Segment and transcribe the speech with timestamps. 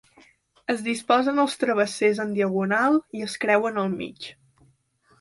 [0.73, 4.31] Es disposen els travessers en diagonal i es creuen al mig.